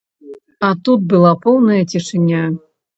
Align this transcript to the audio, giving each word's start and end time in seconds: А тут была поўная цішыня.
А 0.69 0.69
тут 0.89 1.05
была 1.13 1.33
поўная 1.47 1.81
цішыня. 1.91 2.45